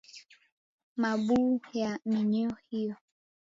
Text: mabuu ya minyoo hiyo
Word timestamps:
mabuu 0.97 1.61
ya 1.73 1.99
minyoo 2.05 2.55
hiyo 2.69 2.95